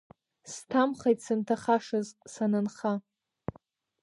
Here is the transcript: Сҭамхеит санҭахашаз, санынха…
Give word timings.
Сҭамхеит 0.51 1.19
санҭахашаз, 1.25 2.07
санынха… 2.33 2.93